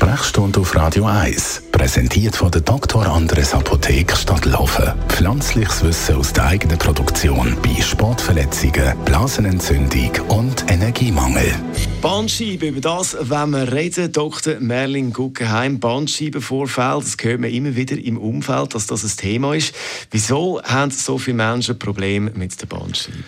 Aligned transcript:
Sprechstunde 0.00 0.60
auf 0.60 0.74
Radio 0.74 1.04
1, 1.04 1.64
präsentiert 1.72 2.34
von 2.34 2.50
der 2.50 2.62
Dr. 2.62 3.06
Andres 3.06 3.52
Apotheke 3.52 4.16
Stadtlaufen. 4.16 4.94
Pflanzliches 5.08 5.84
Wissen 5.84 6.16
aus 6.16 6.32
der 6.32 6.46
eigenen 6.46 6.78
Produktion 6.78 7.54
bei 7.62 7.82
Sportverletzungen, 7.82 8.96
Blasenentzündung 9.04 10.10
und 10.28 10.64
Energiemangel. 10.70 11.54
Bandscheibe, 12.00 12.68
über 12.68 12.80
das 12.80 13.14
wenn 13.20 13.50
wir 13.50 13.70
reden. 13.70 14.10
Dr. 14.10 14.58
Merlin 14.58 15.12
Guggenheim, 15.12 15.78
Bandscheibenvorfall, 15.80 17.00
das 17.00 17.18
hört 17.20 17.40
man 17.42 17.50
immer 17.50 17.76
wieder 17.76 17.98
im 17.98 18.16
Umfeld, 18.16 18.74
dass 18.74 18.86
das 18.86 19.04
ein 19.04 19.14
Thema 19.18 19.54
ist. 19.54 19.74
Wieso 20.10 20.62
haben 20.62 20.92
so 20.92 21.18
viele 21.18 21.36
Menschen 21.36 21.78
Probleme 21.78 22.30
mit 22.34 22.58
der 22.58 22.66
Bandscheibe? 22.66 23.18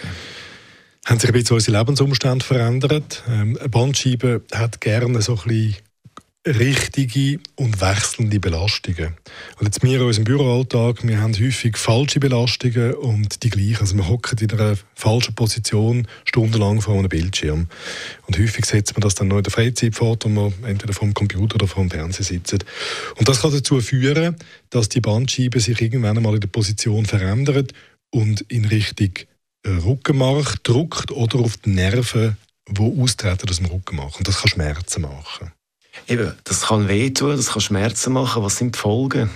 haben 1.05 1.19
sich 1.19 1.29
ein 1.29 1.33
bisschen 1.35 1.57
unsere 1.57 1.79
Lebensumstände 1.79 2.45
verändert. 2.45 3.25
Ähm, 3.29 3.59
eine 3.61 3.69
Bandscheibe 3.69 4.41
hat 4.53 4.81
gerne 4.81 5.21
so 5.21 5.33
ein 5.33 5.49
bisschen 5.49 5.77
richtige 6.47 7.39
und 7.55 7.81
wechselnde 7.81 8.41
Belastungen. 8.41 9.15
Und 9.59 9.67
jetzt 9.67 9.83
wir 9.83 10.01
in 10.01 10.05
unserem 10.05 10.25
Büroalltag, 10.25 11.07
wir 11.07 11.21
haben 11.21 11.35
häufig 11.35 11.77
falsche 11.77 12.19
Belastungen 12.19 12.95
und 12.95 13.45
die 13.45 13.51
gleichen. 13.51 13.81
Also 13.81 13.97
wir 13.97 14.09
hocken 14.09 14.39
in 14.39 14.51
einer 14.51 14.77
falschen 14.95 15.35
Position 15.37 16.09
stundenlang 16.25 16.81
vor 16.81 16.99
einem 16.99 17.09
Bildschirm. 17.09 17.69
Und 18.27 18.39
häufig 18.39 18.65
setzt 18.65 18.95
man 18.95 19.03
das 19.03 19.15
dann 19.15 19.29
noch 19.29 19.39
in 19.39 19.45
der 19.45 19.53
Freizeit 19.53 19.95
fort, 19.95 20.25
wo 20.25 20.29
man 20.29 20.53
entweder 20.65 20.93
vom 20.93 21.15
Computer 21.15 21.55
oder 21.55 21.69
vom 21.69 21.89
Fernseher 21.89 22.25
sitzt. 22.25 22.65
Und 23.17 23.29
das 23.29 23.43
kann 23.43 23.53
dazu 23.53 23.81
führen, 23.81 24.37
dass 24.71 24.89
die 24.89 25.01
Bandscheibe 25.01 25.61
sich 25.61 25.81
irgendwann 25.81 26.17
einmal 26.17 26.35
in 26.35 26.41
der 26.41 26.49
Position 26.49 27.07
verändert 27.07 27.73
und 28.11 28.41
in 28.49 28.65
Richtung 28.65 29.13
äh, 29.65 29.71
Rückenmark 29.71 30.65
drückt 30.65 31.13
oder 31.13 31.39
auf 31.39 31.57
die 31.59 31.71
Nerven, 31.71 32.37
die 32.69 33.01
austreten 33.01 33.49
aus 33.49 33.59
dem 33.59 33.67
Rückenmark. 33.67 34.19
Und 34.19 34.27
das 34.27 34.41
kann 34.41 34.51
Schmerzen 34.51 35.03
machen. 35.03 35.53
Eben, 36.09 36.33
das 36.45 36.63
kann 36.63 36.89
wehtun, 36.89 37.37
das 37.37 37.53
kann 37.53 37.61
Schmerzen 37.61 38.13
machen. 38.13 38.43
Was 38.43 38.57
sind 38.57 38.75
die 38.75 38.79
Folgen? 38.79 39.31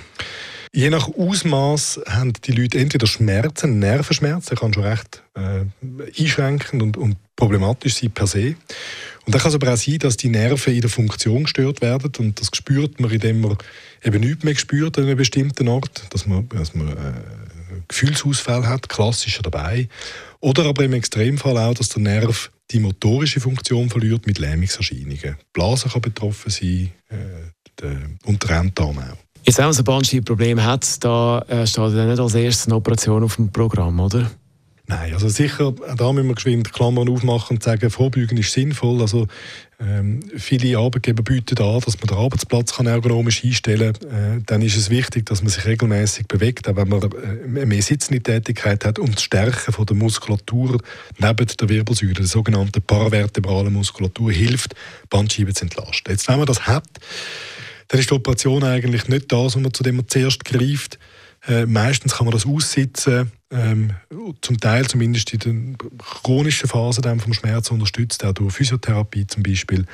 Je 0.73 0.91
nach 0.91 1.09
Ausmaß 1.09 2.01
haben 2.07 2.35
die 2.45 2.53
Leute 2.53 2.79
entweder 2.79 3.07
Schmerzen, 3.07 3.79
Nervenschmerzen, 3.79 4.59
kann 4.59 4.75
schon 4.75 4.85
recht 4.85 5.23
äh, 5.35 5.65
einschränkend 6.21 6.83
und, 6.83 6.97
und, 6.99 7.17
problematisch 7.35 7.95
sein 7.95 8.11
per 8.11 8.27
se. 8.27 8.57
Und 9.25 9.35
dann 9.35 9.41
kann 9.41 9.51
es 9.51 9.55
aber 9.55 9.73
auch 9.73 9.77
sein, 9.77 9.99
dass 9.99 10.17
die 10.17 10.29
Nerven 10.29 10.75
in 10.75 10.83
der 10.83 10.91
Funktion 10.91 11.45
gestört 11.45 11.81
werden 11.81 12.13
und 12.19 12.41
das 12.41 12.51
spürt 12.55 13.01
man, 13.01 13.11
indem 13.11 13.41
man 13.41 13.57
eben 14.03 14.21
nichts 14.21 14.45
mehr 14.45 14.55
spürt 14.55 14.99
an 14.99 15.05
einem 15.05 15.17
bestimmten 15.17 15.69
Ort, 15.69 16.03
dass 16.11 16.27
man, 16.27 16.49
dass 16.51 16.75
man 16.75 16.89
äh, 16.89 17.13
Gefühlsausfall 17.89 18.67
hat, 18.67 18.89
klassischer 18.89 19.43
dabei. 19.43 19.89
Oder 20.41 20.67
aber 20.67 20.85
im 20.85 20.93
Extremfall 20.93 21.57
auch, 21.59 21.75
dass 21.75 21.89
der 21.89 22.03
Nerv 22.03 22.51
die 22.71 22.81
motorische 22.81 23.41
Funktion 23.41 23.89
verliert 23.89 24.27
mit 24.27 24.39
Lähmungserscheinungen. 24.39 25.19
Die 25.19 25.35
Blase 25.53 25.89
kann 25.89 26.01
betroffen 26.01 26.51
sein, 26.51 26.93
äh, 27.09 27.17
der 27.81 27.99
Unterenddarm 28.25 28.99
auch. 28.99 29.17
Jetzt, 29.45 29.59
wenn 29.59 29.67
man 29.67 29.77
ein 29.77 29.85
Bandscheibenproblem 29.85 30.65
hat, 30.65 31.05
da 31.05 31.41
äh, 31.43 31.67
steht 31.67 31.85
dann 31.85 32.09
nicht 32.09 32.19
als 32.19 32.35
erstes 32.35 32.67
eine 32.67 32.77
Operation 32.77 33.23
auf 33.23 33.37
dem 33.37 33.53
Programm, 33.53 34.01
oder? 34.01 34.31
Nein, 34.89 35.15
also 35.15 35.29
sicher, 35.29 35.73
da 35.97 36.13
müssen 36.13 36.29
wir 36.29 36.37
geschwind 36.37 36.73
Klammern 36.73 37.09
aufmachen 37.09 37.57
und 37.57 37.63
sagen, 37.63 37.91
Vorbeugen 37.91 38.39
ist 38.39 38.53
sinnvoll. 38.53 39.01
Also 39.01 39.27
ähm, 39.81 40.21
viele 40.37 40.79
Arbeitgeber 40.79 41.25
bieten 41.25 41.59
an, 41.61 41.81
dass 41.81 41.99
man 41.99 42.07
den 42.07 42.17
Arbeitsplatz 42.17 42.75
kann 42.75 42.87
ergonomisch 42.87 43.45
einstellen 43.45 43.95
kann. 43.95 44.39
Äh, 44.39 44.43
dann 44.47 44.63
ist 44.63 44.77
es 44.77 44.89
wichtig, 44.89 45.27
dass 45.27 45.43
man 45.43 45.51
sich 45.51 45.65
regelmäßig 45.65 46.29
bewegt, 46.29 46.69
auch 46.69 46.77
wenn 46.77 46.89
man 46.89 47.03
äh, 47.03 47.67
mehr 47.67 47.83
sitzende 47.83 48.23
Tätigkeit 48.23 48.85
hat, 48.85 49.01
um 49.01 49.11
das 49.11 49.25
Stärken 49.25 49.73
von 49.73 49.87
der 49.87 49.97
Muskulatur 49.97 50.81
neben 51.19 51.47
der 51.47 51.69
Wirbelsäule, 51.69 52.15
der 52.15 52.27
sogenannten 52.27 52.81
paravertebralen 52.81 53.73
Muskulatur, 53.73 54.31
hilft, 54.31 54.77
Bandscheiben 55.11 55.55
zu 55.55 55.65
entlasten. 55.65 56.13
Jetzt, 56.13 56.29
wenn 56.29 56.39
man 56.39 56.47
das 56.47 56.69
hat, 56.69 56.87
dann 57.89 57.99
ist 57.99 58.11
die 58.11 58.15
Operation 58.15 58.63
eigentlich 58.63 59.09
nicht 59.09 59.33
das, 59.33 59.57
was 59.57 59.57
man 59.57 59.75
zu 59.75 59.83
dem 59.83 59.97
man 59.97 60.07
zuerst 60.07 60.45
greift. 60.45 61.01
Äh, 61.49 61.67
meistens 61.67 62.15
kann 62.15 62.27
man 62.27 62.33
das 62.33 62.47
aussitzen, 62.47 63.33
ähm, 63.51 63.93
zum 64.41 64.59
Teil 64.59 64.87
zumindest 64.87 65.33
in 65.33 65.77
der 65.79 65.89
chronischen 65.99 66.69
Phase 66.69 67.03
vom 67.19 67.33
Schmerz 67.35 67.71
unterstützt, 67.71 68.25
auch 68.25 68.33
durch 68.33 68.55
Physiotherapie 68.55 69.27
zum 69.27 69.43
Beispiel. 69.43 69.87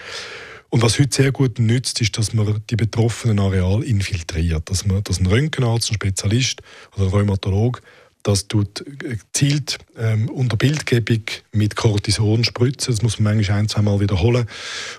Und 0.71 0.83
was 0.83 0.99
heute 0.99 1.15
sehr 1.15 1.33
gut 1.33 1.59
nützt, 1.59 2.01
ist, 2.01 2.17
dass 2.17 2.33
man 2.33 2.63
die 2.71 2.77
betroffenen 2.77 3.39
Areal 3.39 3.83
infiltriert. 3.83 4.71
Dass, 4.71 4.87
man, 4.87 5.05
dass 5.05 5.21
ein 5.21 5.27
Röntgenarzt, 5.27 5.91
ein 5.91 5.95
Spezialist 5.95 6.63
oder 6.95 7.05
ein 7.05 7.11
Rheumatolog 7.11 7.83
das 8.23 8.47
tut 8.47 8.85
gezielt 8.99 9.79
ähm, 9.97 10.29
unter 10.29 10.57
Bildgebung 10.57 11.23
mit 11.53 11.77
Cortison 11.77 12.45
spritzen. 12.45 12.95
Das 12.95 13.03
muss 13.03 13.19
man 13.19 13.37
manchmal 13.37 13.59
ein, 13.59 13.69
zwei 13.69 13.83
Mal 13.83 14.01
wiederholen. 14.01 14.47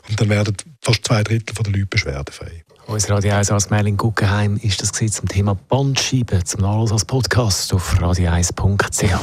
Und 0.10 0.20
dann 0.20 0.30
werden 0.30 0.56
fast 0.82 1.06
zwei 1.06 1.24
Drittel 1.24 1.56
der 1.56 1.72
Leute 1.72 1.86
beschwerdefrei. 1.86 2.64
Unser 2.88 3.16
Radio 3.16 3.34
1 3.34 3.52
als 3.52 3.70
Merlin 3.70 3.98
Guggenheim 3.98 4.60
ist 4.62 4.82
das 4.82 4.92
zum 4.92 5.28
Thema 5.28 5.56
Bandscheiben 5.56 6.46
zum 6.46 6.62
Nachlass 6.62 6.92
als 6.92 7.06
Podcast 7.06 7.74
auf 7.74 8.00
radio1.ch. 8.00 9.20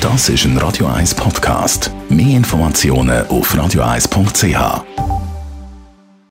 Das 0.00 0.28
ist 0.28 0.44
ein 0.44 0.58
Radio 0.58 0.88
1 0.88 1.14
Podcast. 1.14 1.90
Mehr 2.08 2.36
Informationen 2.36 3.26
auf 3.28 3.54
radio1.ch. 3.54 5.11